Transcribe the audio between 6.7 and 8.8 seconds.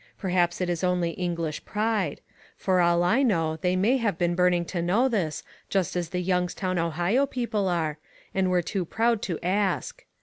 Ohio, people are, and were